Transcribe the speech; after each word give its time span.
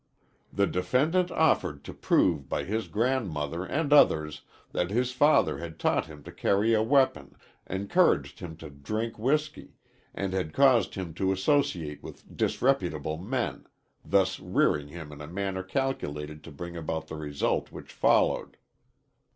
"The 0.51 0.65
defendant 0.65 1.29
offered 1.29 1.83
to 1.83 1.93
prove 1.93 2.49
by 2.49 2.63
his 2.63 2.87
grandmother 2.87 3.63
and 3.65 3.93
others 3.93 4.41
that 4.71 4.89
his 4.89 5.11
father 5.11 5.59
had 5.59 5.77
taught 5.77 6.07
him 6.07 6.23
to 6.23 6.31
carry 6.31 6.73
a 6.73 6.81
weapon, 6.81 7.35
encouraged 7.67 8.39
him 8.39 8.57
to 8.57 8.71
drink 8.71 9.19
whiskey, 9.19 9.75
and 10.15 10.33
had 10.33 10.53
caused 10.55 10.95
him 10.95 11.13
to 11.13 11.31
associate 11.31 12.01
with 12.01 12.35
disreputable 12.35 13.19
men, 13.19 13.67
thus 14.03 14.39
rearing 14.39 14.87
him 14.87 15.11
in 15.11 15.21
a 15.21 15.27
manner 15.27 15.61
calculated 15.61 16.43
to 16.45 16.51
bring 16.51 16.75
about 16.75 17.05
the 17.05 17.15
result 17.15 17.71
which 17.71 17.93
followed." 17.93 18.57